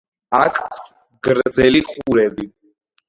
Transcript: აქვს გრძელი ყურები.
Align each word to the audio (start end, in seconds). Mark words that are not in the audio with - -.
აქვს 0.37 0.87
გრძელი 1.29 1.83
ყურები. 1.91 2.49